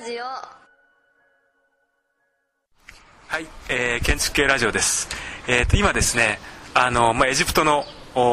[0.00, 0.24] ラジオ。
[0.24, 0.58] は
[3.38, 5.06] い、えー、建築系ラジオです、
[5.46, 6.38] えーと、今ですね
[6.72, 7.84] あの、まあ、エジプトの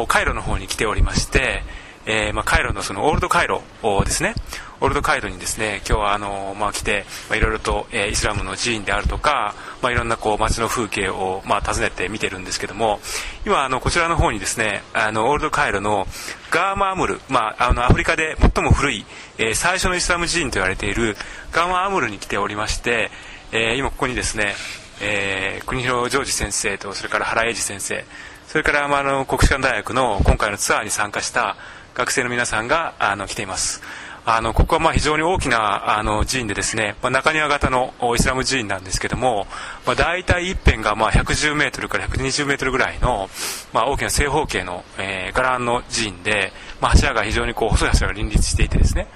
[0.07, 1.64] カイロの方に来ておりまして、
[2.06, 3.61] えーまあ、カイロのそのオールドカイロ
[4.06, 4.36] ですね。
[4.82, 13.00] オールドカイロにですね今日はあの、まあ、来て、まあ、いろいろと、えー、イスラムの寺院であるとか、まあ、いろんなこう街の風景を、まあ、訪ねて見てるんですけども
[13.46, 16.05] 今あのこちらの方にですねあのオールドカイロの
[16.50, 19.05] ガーマアムル、まあ、あのアフリカで最も古い、
[19.38, 21.18] えー、最初のイスラム寺院と言われている
[21.52, 23.11] ガーマアムルに来ておりまして、
[23.52, 24.54] えー、今ここにですね、
[25.02, 28.05] えー、国広ジョージ先生とそれから原英二先生
[28.47, 31.57] それから、まあ、あの国士舘大学の今回のツアーに参加した
[31.93, 33.81] 学生の皆さんがあの来ています。
[34.25, 39.47] あのここはまあ非常に大きなあの寺院でですね、まあ、中庭型のイスラム寺院なんですけども、
[39.86, 43.30] まあ、大体一辺がまあ110メートルから120メートルぐらいの、
[43.73, 49.07] まあ、大きな正方形の、えー、伽藍の寺院で、まあ、柱が非常にこう細い柱が林立していてですね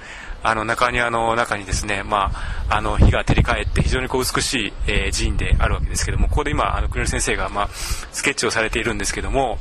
[0.45, 2.31] あの中庭の中にですね、ま
[2.69, 9.58] あ、あの火が照り返って非常にこう美しい、えー、寺院であるわけですけどもここで今あの国先生が、まあ、スケッチをされているんですけども、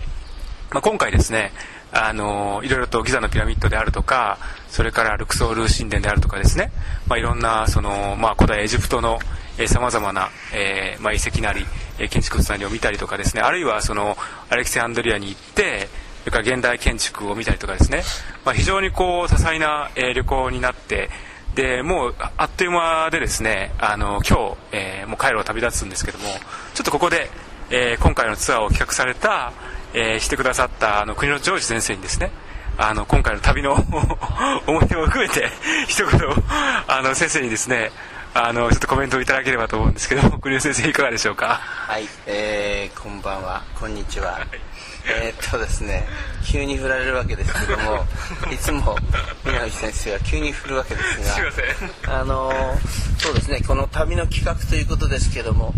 [0.72, 1.52] まあ、今回ですね
[1.92, 6.72] あのいろいろとギザのピラミッドであるとかそれからルクソール神殿であるとかですね、
[7.06, 9.18] まあ、いろんなその、まあ、古代エジプトの
[9.66, 11.66] さまざまな、えーまあ、遺跡なり、
[11.98, 13.42] えー、建築物なりを見たりとかですね。
[13.42, 14.16] あるいはその
[14.48, 15.88] アレキセアンドリアに行って
[16.24, 18.02] それから現代建築を見たりとかですね、
[18.44, 21.10] まあ、非常にこう多彩な、えー、旅行になって
[21.54, 26.24] でもうあっという間でですねあの今日、えー、もうカイロを旅立つんですけども
[26.74, 27.28] ちょっとここで、
[27.70, 29.52] えー、今回のツアーを企画された
[29.94, 32.30] えー、してくださったあの国のジョージ先生にですね
[32.78, 33.74] あの今回の旅の
[34.66, 35.50] 思い出も含めて
[35.88, 36.20] 一言
[36.86, 37.92] あの先生にですね
[38.34, 41.60] あのちょっとコメントをいただければと思うんですけど国吉先生いかがでしょうか？
[41.62, 43.62] はい、えー、こんばんは。
[43.78, 44.46] こんにちは、はい、
[45.06, 46.08] えー、っとですね
[46.42, 48.06] 急に振られるわけですけども
[48.50, 48.96] いつも
[49.44, 51.66] 南先生は急に振るわけですがすいません。
[52.20, 52.78] あの
[53.18, 55.74] そうですねこの旅の企画ということですけども、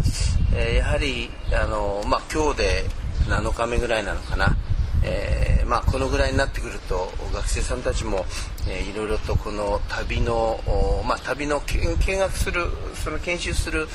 [0.54, 2.84] えー、やはりあの、まあ、今日で
[3.26, 4.56] 7日目ぐらいなのかな、
[5.02, 8.24] えー、まあ、このぐらいになってくると学生さんたちも、
[8.68, 10.60] えー、いろいろとこの旅の、
[11.06, 13.88] まあ、旅の見学するその研修する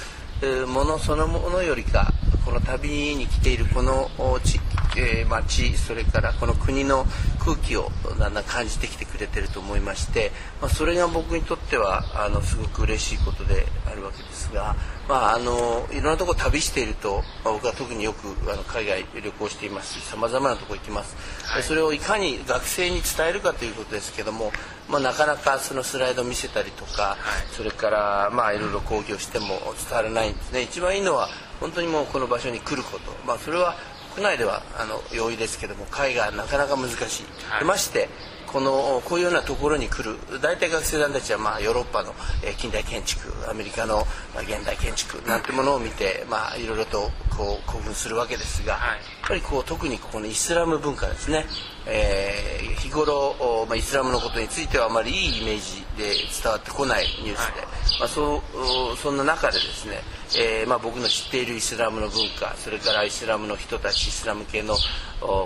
[0.67, 2.13] ものそのものよりか
[2.45, 4.09] この旅に来ているこの
[4.43, 4.59] 地、
[4.97, 7.05] えー、町それからこの国の
[7.39, 14.75] 空気をだんだん感じてきてくれてると思いまして、まあ、それが僕にとってはあのすごく嬉しいことであるわけですが、
[15.07, 24.51] まあ、あのいろんなところ旅していると、まあ、僕は特によくあの海外旅行していますしさまざまなところ行きます、はい、それをいかに学生に伝えるかということですけども、
[24.89, 27.17] まあ、なかなかそのスライド見せたりとか、はい、
[27.55, 29.47] それからまあいろいろ講義をしても
[29.89, 30.61] 伝わらないんですね。
[30.61, 31.29] 一番いいのは
[31.59, 33.75] 本当にもうこの場所に来ること、まあ、それは
[34.19, 38.09] 国内ではあの容易ですけども海外はなかなか難しい、はい、まして
[38.47, 42.13] このこういうようなところに来る大体学生さんたちはまあヨーロッパの
[42.57, 44.03] 近代建築アメリカの
[44.41, 48.79] 現代建築なんてものを見てまあいろいろとこう興奮するわけですが、や
[49.25, 51.45] っぱりこう特にここのイスラム文化ですね、
[51.85, 60.01] えー、日頃、まあ、イスラムのことについてはあまりいいイメージで伝わってこないニュースで、まあ、そうそんな中でですね
[60.37, 64.75] えーまあ、僕の知っているイスラムの文化それからイスラムの人たちイスラム系の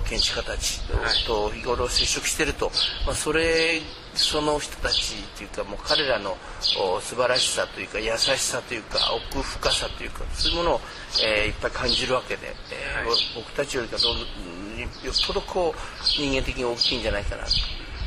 [0.06, 0.82] 建築家たち
[1.26, 2.70] と日頃接触していると、
[3.06, 3.82] まあ、それ
[4.14, 9.00] その人たちというかもう彼らの素晴らしさというか優しさというか
[9.32, 10.82] 奥深さというかそういうものを、
[11.24, 17.50] えー、いっぱい感じるわけで、えー、はい、僕たちよりかどよっぽどこう人間的に大きいんじゃないかなと、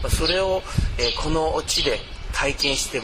[0.02, 0.62] まあ、それを、
[0.98, 1.98] えー、この地で
[2.32, 3.00] 体験して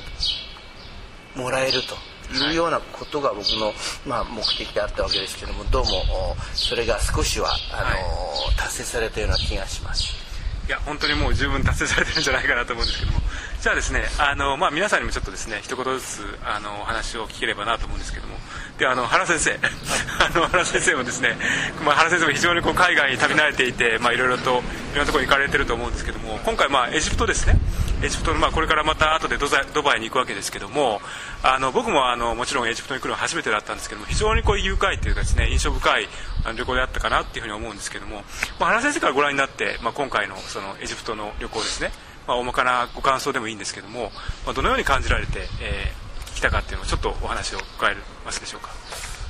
[1.37, 1.97] もらえると。
[2.33, 3.75] いうようなことが僕の、
[4.07, 10.23] まあ、目的であったわけですけどもどうもそれが少しはあの、達成されたような気がします。
[10.67, 13.19] いや本当にもう十分達成されてるんじゃないかなと思うんですけども。
[13.61, 18.37] じゃあですねあの、まあ、皆さんにもちょっとですね一言ずつあのお話を聞ければなと思うんですけども。
[18.79, 19.59] であの原先生。
[20.25, 21.37] あの原先生もですね、
[21.85, 24.63] まあ、原先生も非常にこう海外に旅慣れていて、まあ、いろいろと
[24.95, 26.39] いろんなところに行かれてると思うんですけども。
[26.45, 27.57] 今回、まあ、エジプトですね
[28.03, 31.01] エジプトの、まあ、これからまた後でドドバイに行くわけですけども
[31.43, 36.09] あの僕もあのもちろんエジプトに来るのは初めてだったんですけども非常にこう愉快というかですね印象深い
[36.57, 38.25] 旅行であったかなっていうふうに思うんですけども、
[38.59, 41.93] まあ、原先生からご覧になって、まあ、今回のそのエジプトの旅行ですね、
[42.27, 44.11] まあ、大まかなご感想でもいいんですけども、
[44.45, 48.71] まあ、どのように感じられて、えー、聞きたかっていうのをちょっとお話を伺えますでしょうか。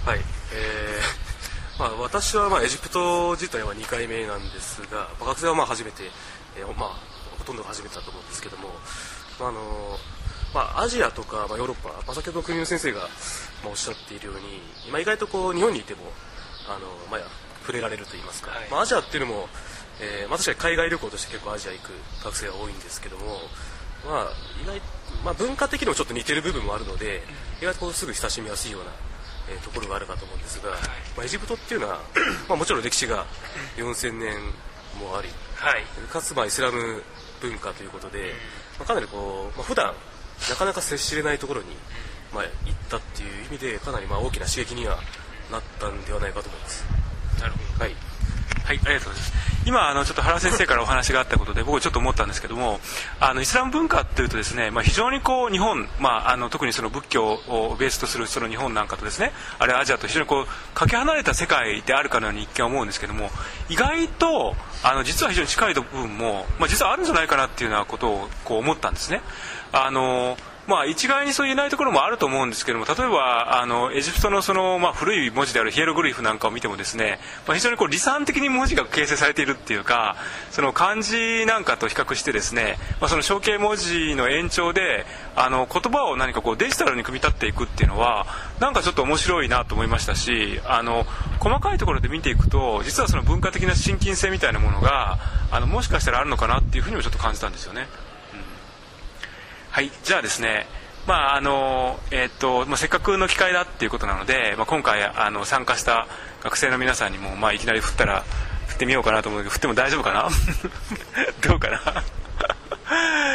[0.06, 0.20] はい、
[0.52, 6.10] えー まあ、私はまあエジプト自体は2回目なんですが、まあ、学生はまあ初めて、
[6.56, 7.11] えーまあ、
[7.42, 8.68] ほとんど初めてだと思うんですけども、
[9.38, 9.60] まああの
[10.54, 13.06] まあ、アジアとか、まあ、ヨーロッパ、まあ、先ほど国の先生が、ま
[13.66, 14.60] あ、おっしゃっているように、
[14.90, 16.00] まあ、意外とこう日本にいても
[16.68, 17.20] あの、まあ、
[17.60, 19.48] 触れられるといいますか、はい、まあ、アジアっていうのも、
[20.00, 21.90] えーまあ、確かに海外旅行として結構アジア行く
[22.24, 23.24] 学生が多いんですけども、
[24.06, 24.80] まあ、意外
[25.24, 27.22] まあ、文化的にもちょっと似てる部分もあるので
[27.60, 28.88] 意外とこうすぐ親しみやすいような、
[29.52, 30.70] えーところがあるかと思うんですが、
[31.16, 32.00] まあ、エジプトっていうのは、
[32.48, 33.26] まあ、もちろん歴史が
[33.76, 34.38] 4000年
[34.98, 35.84] もありはい。
[36.10, 37.02] かつまあイスラム
[37.42, 38.32] 文化ということで、
[38.78, 39.92] まあ、かなりこう、まあ、普段
[40.48, 41.66] なかなか接しれないところに、
[42.32, 44.98] まあ、行ったっていう意味でかなりまあ大きな刺激には
[45.50, 46.84] なったんではないかと思います。
[47.40, 48.11] なるほどはい
[48.64, 49.42] はい、ありがとうございます。
[49.64, 52.80] 今あのちょっと原先生からお話があったことで僕ちょっと思ったんですけども、
[53.20, 63.30] あのイスラム文化っていうとですね、まあ、非常にこう日本、まああの特にその仏教をベースとするその日本なんかとですね、あるいはアジアと非常にこうかけ離れた世界であるかのように一見思うんですけども、
[63.68, 69.22] 意外とあの実は非常に近い部分も、まあ、実はあるんじゃないかなっていうようなことをこう思ったんですね。
[69.72, 70.36] あの
[70.66, 77.18] まあ、一概にそう言えないところもあると思うんですけども例えばあのエジプトのその、まあ、古い文字であるヒエログリフなんかを見てもですね、
[77.48, 80.16] まあ、非常にこう理算的に文字が形成されているっていうか
[80.52, 85.04] その漢字なんかと比較してですね、まあ、その象形文字の延長で
[85.34, 88.26] あの言葉を何かこうデジタルに組み立っていくっていうのは
[88.60, 91.04] なんかちょっと面白いなと思いましたしあの
[91.40, 95.18] 細かいところで見ていくと実はその文化的な親近性みたいなものが
[95.50, 97.88] あのもしかしたらあるのかなっていうふうにもちょっと感じたんですよね。
[99.72, 100.66] はい、じゃあですね、
[101.06, 106.06] まああのえーっとまあ、せっかくの機会だっていうことなので、まあ、今回あの参加した
[106.42, 108.22] 学生の皆さんにも、まあ、いきなり振ったら
[108.66, 110.28] 振ってみようかなと思うけど振っても大丈夫かな？
[111.48, 111.80] どうかな？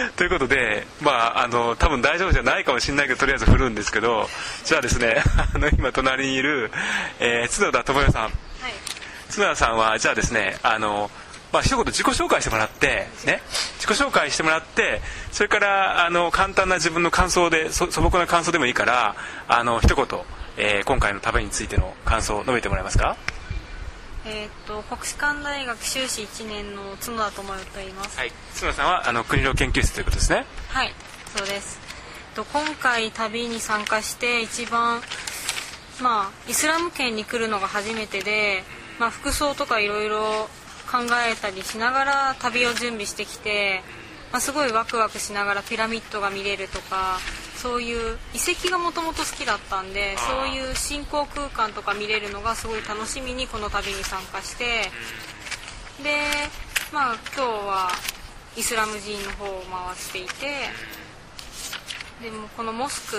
[0.16, 4.30] ということで、まあ、あの多分大丈夫じゃないかもしれないけどとりあえず振るんですけど
[4.64, 5.24] じゃあですね
[5.56, 6.72] あの今隣にいる、
[7.20, 8.24] えー角田智代さん。
[8.24, 8.32] はい。
[9.36, 11.10] 角田さんはじゃあですねあの、
[11.52, 13.42] まあ一言自己紹介してもらってね。
[13.80, 15.02] 自己紹介してもらって
[15.32, 19.16] それからあの簡単な自分の感想でそ素朴な感想でもいいから
[19.48, 20.06] あの一言、
[20.58, 23.16] えー今回の旅についての感想を述べてもらえますか？
[24.26, 28.18] えーっと国士舘大学修士1年の角田智代と言います。
[28.18, 28.32] はい。
[28.56, 30.46] 角田さんはあの国の研究室ということですね。
[30.70, 30.94] はい、
[31.36, 31.80] そうです。
[32.36, 35.02] と今回旅に参加して一番
[36.02, 38.64] まあイスラム圏に来るのが初めてで、
[39.00, 40.50] まあ服装とかいろいろ
[40.92, 41.00] 考
[41.30, 43.82] えたりしながら旅を準備してきて、
[44.32, 47.20] まあすごいワクワクしながらピラミッドが見れるとか。
[47.58, 54.92] そういう遺跡がもともと好きだったんでそういう信仰空間とか見れるのがすごい楽しみにこの旅に参加して
[56.04, 56.22] で
[56.94, 57.90] まあ今日は
[58.56, 60.70] イスラム寺院の方を回っていて
[62.22, 63.18] でもこのモスク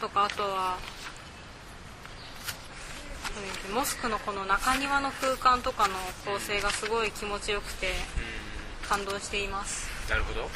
[0.00, 0.78] とかあとは
[3.34, 5.94] そうですねモスクのこの中庭の空間とかの
[6.24, 7.88] 構成がすごい気持ちよくて
[8.88, 9.88] 感動しています。
[10.08, 10.48] なるほど。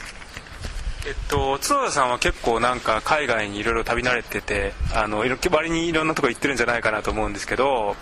[1.07, 7.97] えっと、角田さんは結構なんか海外にいろいろ旅慣れててあの割にいろんなとこ行ってるんじゃないかなと思うんですけど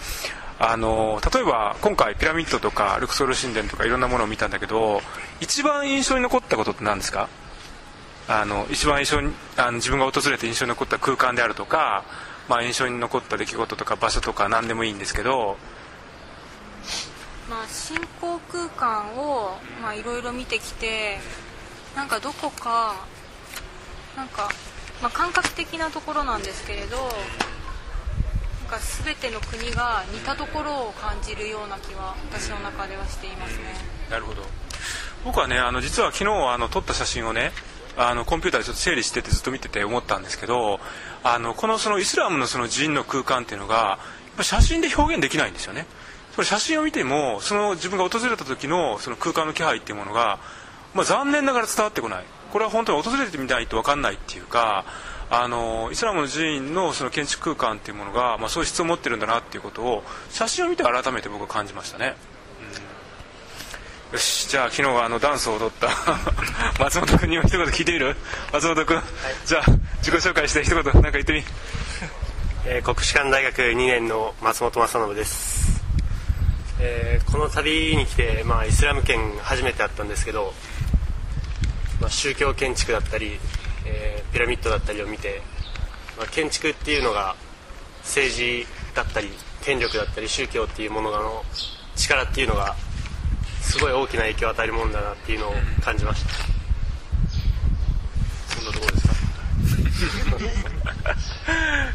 [0.58, 5.02] あの例えば今回ピラミッドとかルクソール神殿とかいろんなものを見たんだけど
[5.40, 7.28] 一番印象に残ったことって何ですか？
[8.28, 12.04] あの一番印象にあの自分が訪れて印象に残った空間であるとか、
[12.48, 15.56] まあ、印象に残った出来事とか場所とか何でもいいんですけど。
[17.48, 21.18] まあ信仰空間をまあいろいろ見てきて
[21.94, 23.06] なんかどこか
[24.16, 24.48] なんか、
[25.00, 27.06] まあ、感覚的なところなんですけれどなん
[28.68, 33.62] か全ての国が似たところを感じるような気は私の中ではしていますね。
[34.10, 34.42] なるほど。
[35.24, 37.52] 僕はねあの実は昨日あの撮った写真をね
[37.96, 40.80] あのコンピューターでちょっと整理しててずっと見てて思ったんですけど
[41.24, 43.98] あのこのそのイスラムのその寺院の空間っていうのが
[44.40, 45.86] 写真で表現できないんですよね。
[46.34, 50.38] これ写真を見てもその自分が訪れた時のその空間の気配っていうものが、
[50.94, 52.24] まあ、残念ながら伝わってこない。
[52.52, 54.84] これは本当に訪れてみないと分かんないっていうか
[55.28, 62.14] あのイスラムの寺院のその建築空間っていうものが、まあ、そういう質を持ってるんだなっていうことを写真を見て改めて僕は感じましたね。
[64.12, 65.88] よしじゃあ昨日はあのダンスを踊った。
[66.78, 68.16] 松本君にも一言聞いてみる？
[68.52, 69.02] 松本君、
[69.44, 69.64] じゃあ
[69.98, 71.44] 自己紹介して一言なんか言ってみ。
[72.66, 75.82] えー国士舘大学2年の松本正信です、
[76.80, 80.54] えーこの旅に来て、まあ、イスラム圏初めてだったんですけど、
[82.00, 83.40] まあ、宗教建築だったり、
[83.84, 85.42] えーピラミッドだったりを見て、
[86.16, 87.34] まあ、建築っていうのが
[88.02, 89.30] 政治だったり
[89.62, 91.44] 権力だったり宗教っていうものの
[91.96, 92.76] 力っていうのが
[93.66, 96.30] すごい大きな影響を与えるもんだなっていうのを感じました。
[98.54, 99.14] そんなところですか？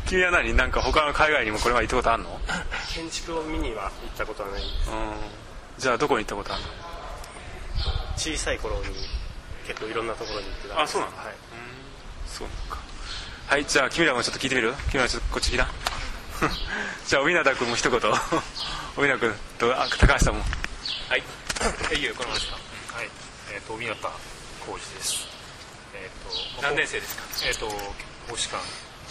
[0.06, 0.54] 君は何？
[0.54, 2.30] なんか他の海外にもこれまで行ったことあるの？
[2.30, 2.40] うん
[2.94, 4.74] 建築を見には行ったことはないです。
[5.78, 6.70] じゃあどこに行ったことあるの？
[8.18, 8.84] 小さい頃に
[9.66, 10.90] 結構いろんなところに行ってたんです。
[10.90, 11.18] あそうなの？
[11.18, 11.34] はい。
[12.28, 12.78] そうか。
[13.48, 14.74] はいじゃあ君らもちょっと聞いてみる？
[14.92, 15.68] 君らちょっとこっち来な
[17.08, 18.00] じゃあ小日向君も一言。
[18.02, 18.08] 小
[19.06, 20.42] 日向君とあ高橋さんも。
[21.10, 21.24] はい
[21.96, 22.04] いい。
[22.04, 22.58] よこのままですか
[22.98, 23.10] はい、
[23.54, 25.28] えっ、と、湊浩二です。
[25.94, 27.24] えーと何年生ですか？
[27.46, 27.68] えーと
[28.26, 28.58] 国士舘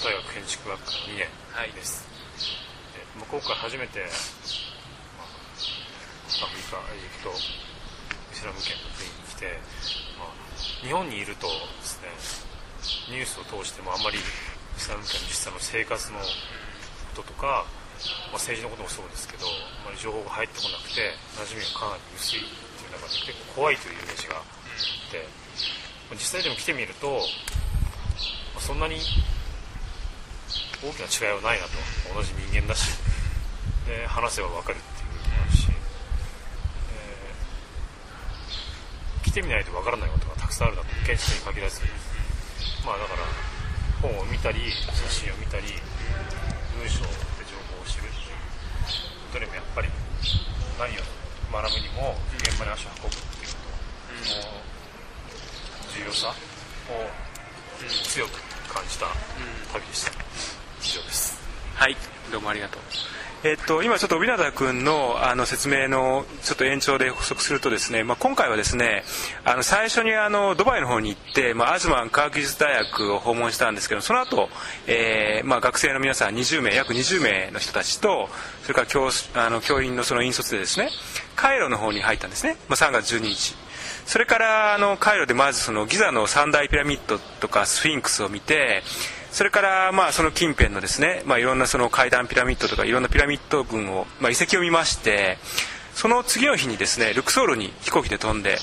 [0.03, 1.29] 大学建築学科2年
[1.75, 2.07] です、
[2.97, 9.61] えーまあ今回初めて、まあ、アフリカエジプトイスラム圏の国に来て、
[10.19, 10.33] まあ、
[10.83, 12.09] 日本にいるとですね
[13.15, 14.23] ニュースを通してもあんまりイ
[14.81, 16.25] スラム圏の実際の生活のこ
[17.23, 17.67] ととか、
[18.33, 19.45] まあ、政治のこともそうですけど
[19.85, 25.21] あまり情報が入ってこなくて馴染みがかなり薄いっていう中で結構怖いというイメージがあって、
[26.09, 27.21] まあ実際でも来てみると、
[28.57, 28.97] まあそんなに
[30.81, 31.77] 大きな違いはないなと。
[32.17, 32.97] 同じ人間だし
[33.87, 41.83] で話せば分かるっていう部分もあるし、えー来てみないと分からないことがたくさんあるなと建築に限らず。
[42.85, 43.23] まあだから
[44.01, 45.67] 本を見たり写真を見たり
[46.81, 47.07] 文章を
[49.33, 49.89] どれもやっぱり
[50.79, 51.01] 何を
[51.53, 54.55] 学ぶにも現場に足を運ぶっていうことの
[55.95, 56.35] 重要さを
[58.05, 59.07] 強く感じた
[59.73, 60.11] 旅でした。
[60.83, 61.39] 以上です。
[61.75, 61.97] はい。
[62.33, 62.83] どうもありがとう。
[63.43, 69.03] えっと、今ちょっと帯名君のあの説明のちょっと延長で補足するとですね、まあ、今回はですね
[69.47, 74.51] あの最初にあのドバイの方に行って、まあ、アズマン科学技術大学を訪問したんですけどその後、
[74.87, 78.29] えーまあ学生の皆さん20名約20名の人たちと
[78.63, 80.91] それから教あの教員のその引率でですね
[81.35, 83.57] カイロの方に入ったんですね、まあ、3月12日。
[84.05, 88.83] それからあのカイロでまずそのギザの三大ピラミッドとかスフィンクスを見て
[89.33, 95.39] それからまあその近辺のですね、まあ、いろんなその階段ピラミッドとかいろんなピラミッド群を、まあ、遺跡を見まして
[95.95, 98.59] その次の日にですねルクソールに飛行機で飛んで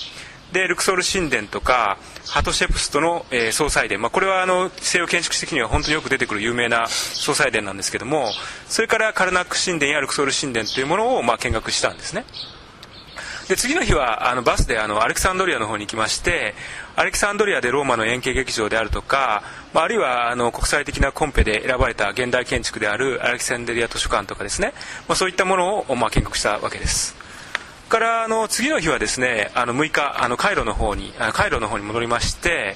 [0.51, 8.29] でルクソール神殿とかハトシェプストの、えー総裁殿、まあ、これはあの西洋建築史的には本当によく出てくる有名な総裁殿なんですけども
[8.67, 12.25] それからカルナック神殿やルクソール神殿というものをまあ見学したんですね。
[13.47, 16.53] で次の日はあのバスであのアレクサンドリアの方に行きまして
[16.97, 24.73] アレキサンドリアでローマの円形劇場であるとか、まあ、あるいはあの国際的なコンペで選ばれた現代建築であるアレキサンドリア図書館とかですね、
[25.07, 27.15] まあ、そういったものをまあ見学したわけです。
[27.87, 32.75] からあの次の日はですねあの6日あのカイロの方にあカイロの方に戻りまして、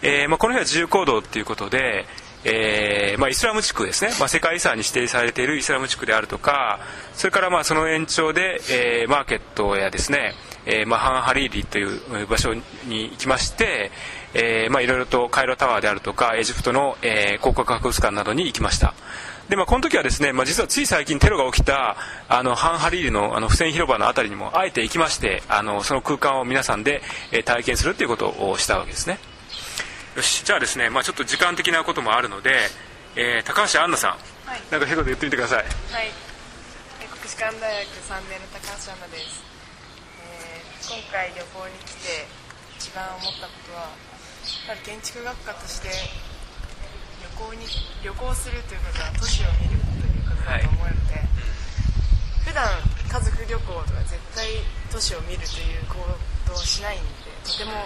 [0.00, 2.06] えーまあ、この日は自由行動ということで、
[2.44, 6.80] えーまあ、イスラム地区ですね、まあ、世界遺産に指定されているイスラム地区であるとか
[7.12, 10.32] それからまあその延長で、えーマーケットやですね、
[10.70, 12.62] えーまあ、ハンハリーリという場所に
[13.10, 13.90] 行きまして、
[14.34, 18.92] えーまあ、いろいろとカイロタワーであるとかエジプトの、えー、考古博物館などに行きました。
[19.48, 21.96] で、まあ、この時はですね、まあ、実はつい最近テロが起きた
[22.28, 27.00] あのハンハリーリのあの付箋広場のあたりにもあえて行きましてあのその空間を皆さんで、
[27.32, 29.18] えー体験するということをしたわけですね。
[30.16, 30.44] よし。
[30.44, 32.68] じゃあですね、まあ、ちょっと時間的なこともあるので、
[33.16, 34.10] えー高橋杏奈さん、
[34.44, 34.60] はい。
[34.70, 35.58] なんか一言言ってみてください。
[35.58, 35.68] はい、
[37.00, 39.57] えー国士舘大学3年の高橋アンナです、えー
[40.88, 42.24] 今回旅行に来て
[42.80, 45.92] 一番思ったことはやっぱり建築学科として
[47.20, 47.68] 旅行に
[48.00, 51.20] 旅行するということは都市を見るということだと思うので、
[52.40, 54.48] 普段家族旅行とか絶対
[54.88, 56.00] 都市を見るという行
[56.48, 57.84] 動をしないんでとても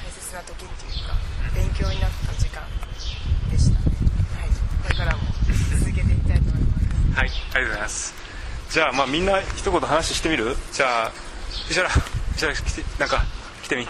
[0.00, 1.12] 大切な時っていうか
[1.52, 2.64] 勉強になった時間
[3.52, 5.28] でした、はい、これからも
[5.76, 7.20] 続けていきたいと思います。
[7.20, 8.16] はいありがとうございます。
[8.72, 10.56] じゃあまあみんな一言話してみる？
[10.72, 11.12] じゃあ
[11.68, 11.88] 石原
[12.36, 13.24] 石原来てなんか
[13.62, 13.86] 来てみ。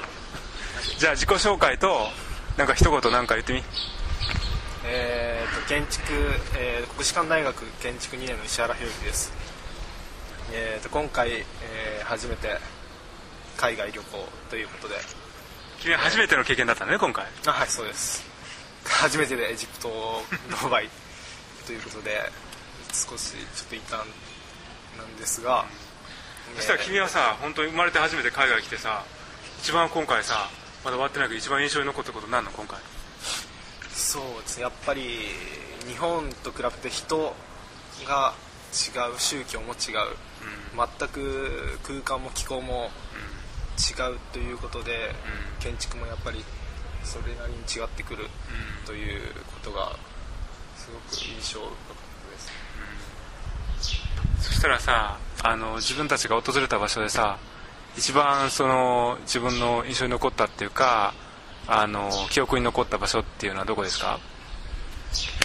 [0.99, 2.09] じゃあ自己紹介と
[2.57, 3.63] なんか一言なんか言ってみ。
[4.85, 6.03] えーと建築、
[6.57, 9.33] えー国士舘大学建築2年の石原宏之です、
[10.53, 12.59] えーと今回、えー初めて
[13.57, 14.95] 海外旅行ということで。
[15.81, 17.25] 君は初めての経験だったのね今回。
[17.47, 18.25] あはいそうです。
[18.85, 20.23] 初めてでエジプト
[20.63, 20.89] ドバイ
[21.67, 22.21] ということで
[22.93, 23.93] 少しちょっと異端
[24.99, 25.65] なんですが、
[26.57, 29.05] そしたら君はさ本当に生まれて初めて海外来てさ
[29.61, 30.49] 一番今回さ
[30.85, 32.79] まだ終わってないけど一番印象に残ったこと何の今回？
[33.93, 34.63] そうですね。
[34.63, 35.03] やっぱり
[35.87, 37.35] 日本と比べて人
[38.07, 38.33] が
[38.73, 40.17] 違う宗教も違う、
[40.99, 42.91] 全く空間も気候も
[43.77, 45.15] 違うということで、
[45.59, 46.43] 建築もやっぱり
[47.05, 48.27] それなりに違ってくる
[48.87, 49.97] ということが
[50.77, 51.69] すごく印象深
[54.41, 57.39] そしたらさあの自分たちが訪れた場所でさ
[57.97, 61.15] 一番その自分の印象に残ったっていうか
[61.67, 64.19] あの記憶に残った場所っていうのはどこですか？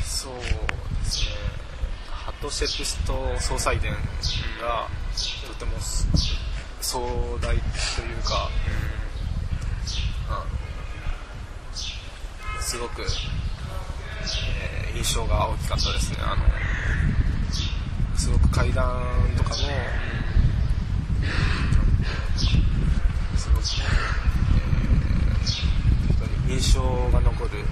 [0.04, 0.46] そうで
[1.06, 1.36] すね。
[2.12, 4.88] ハトシェプスト総裁殿が
[5.48, 5.72] とても
[6.82, 7.00] 壮
[7.42, 7.58] 大という
[8.24, 8.50] か、
[12.58, 12.62] うん。
[12.62, 16.20] すごく、えー印象が大きかったですね。
[16.22, 16.44] あの
[18.18, 19.02] すごく階段
[19.38, 19.64] とかも、す
[23.50, 24.16] ごく、えー
[26.48, 26.82] 人印象
[27.12, 27.66] が残るよ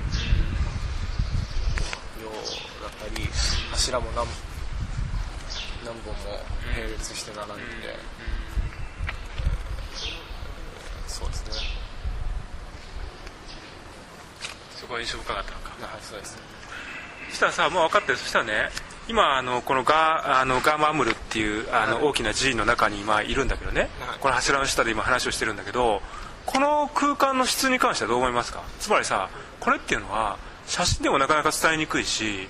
[2.30, 2.34] う
[2.82, 3.28] だったり
[3.72, 4.26] 柱も何
[5.86, 6.20] 何本も
[6.76, 7.68] 並列して並んでて、
[11.08, 11.52] そうですね。
[14.76, 15.70] そこは印象深かったのか。
[15.88, 16.42] はいそうですね。
[17.30, 18.18] そしたらさもう分かってる。
[18.18, 18.70] そしたらね
[19.10, 24.20] 今あのこのガあのガーマアムルっていうあの大きな寺院の中に今いるんだけどね、はい。
[24.20, 26.02] この柱の下で今話をしてるんだけど
[26.46, 28.64] この空間の質に関してはどう思いますか？
[28.80, 29.30] つまりさ
[29.60, 32.48] これっていうのは写真でもなかなか伝えにくいし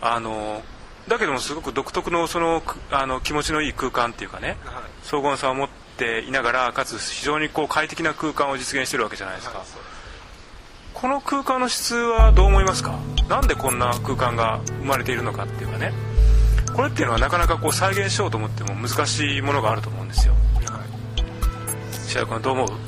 [0.00, 0.62] あの
[1.08, 5.06] だけどもすごく独特のそのくあの気持ちのいい空間っていうかねはい。
[5.06, 9.76] 荘厳さを持っていながらかつ非常にこう快適な空間を実現してるわけじゃないですか、はいす。
[10.94, 12.98] この空間の質はどう思いますか？
[13.30, 15.92] なんでこんな空間が生まれているのかっていうかね。
[16.74, 20.34] これっていうのはなかなかこう再現しようと思っても難しいものがあると思うんですよ。
[20.34, 20.82] はい
[22.08, 22.68] 白井君どう思う？
[22.70, 22.78] やっ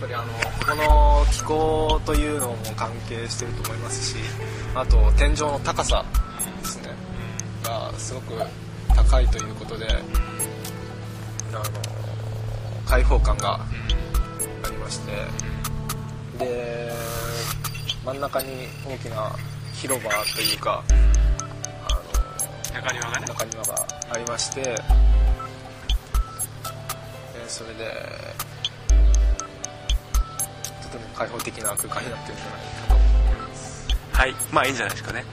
[0.00, 0.24] ぱりあの
[0.66, 4.16] この気候というのも関係してると思いますし
[4.74, 6.04] あと天井の高さ
[6.60, 6.90] ですね。
[7.62, 8.34] がすごく
[8.88, 9.86] 高いということで
[11.52, 11.62] あの
[12.86, 15.12] 開放感がありまして
[16.38, 16.92] で
[18.04, 19.30] 真ん中に大きな
[19.74, 20.82] 広場というか
[21.88, 23.26] あの中庭がね。
[23.26, 24.76] 中庭がありましてで
[27.48, 27.84] それで
[30.82, 33.88] とても開放的な空間になってるんじゃないかと思います。
[34.12, 34.34] はい。
[34.50, 35.24] まあいいんじゃないですかね。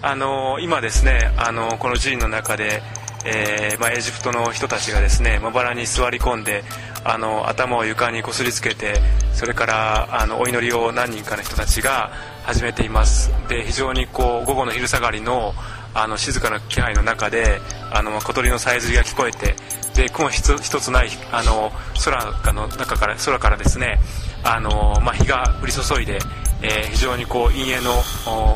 [0.00, 2.82] あの今ですねあのこの寺院の中で、
[3.24, 6.62] えーまあ、エジプトの人たちがですねまばらに座り込んで
[7.04, 8.94] あの頭を床にこすりつけて
[9.32, 12.10] それからあのお祈りを何人かの人たちが
[12.44, 13.30] 始めています。
[13.48, 15.52] で非常にこう午後の昼下がりの
[15.94, 17.60] あの静かな気配の中で
[17.92, 19.56] あの小鳥のさえずりが聞こえて
[19.94, 21.72] で雲一つ一つないあの
[22.04, 23.98] 空の中から空からですね
[24.44, 26.18] あの、まあ、日が降り注いで、
[26.62, 28.02] えー非常にこう陰影の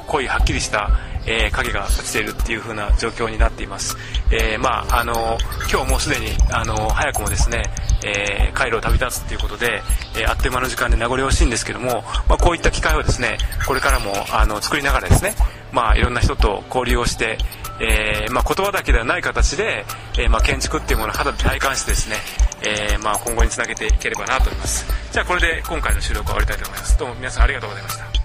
[0.06, 0.90] 濃いはっきりした、
[1.26, 3.96] えー影が落ちているっていう風な状況になっています、
[4.30, 5.38] えーまああの
[5.70, 7.62] 今日もうすでにあの早くもですね、
[8.04, 9.82] えー、カイロを旅立つっていうことで、
[10.16, 15.34] えーあっという間の時間で名残惜しいんですけども、まあ、こういった機会をですねこれからもあの作りながらですね、
[15.72, 17.38] まあ、いろんな人と交流をして、
[17.80, 19.84] えーまあ、言葉だけではない形で、
[20.18, 22.16] えーまあ、建築っていうものを肌で体感してですね、
[22.64, 24.86] えーまあ、今後につなげていければなと思います。
[25.12, 26.98] じゃあこれで今回の収録を終わりたいと思います。
[26.98, 28.21] どうも皆さんありがとうございました。